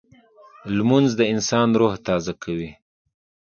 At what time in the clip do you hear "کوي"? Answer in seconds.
2.43-2.71